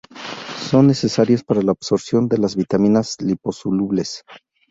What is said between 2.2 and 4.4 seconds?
de las vitaminas liposolubles.